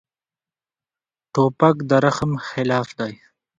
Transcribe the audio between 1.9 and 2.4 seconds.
رحم